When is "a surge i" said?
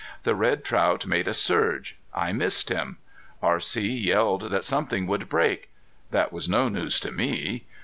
1.27-2.31